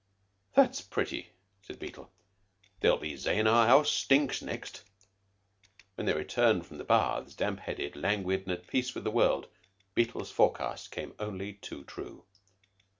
[0.55, 1.29] "That's pretty,"
[1.61, 2.11] said Beetle.
[2.79, 4.81] "They'll be sayin' our house stinks next."
[5.93, 9.45] When they returned from the baths, damp headed, languid, at peace with the world,
[9.93, 12.25] Beetle's forecast came only too true.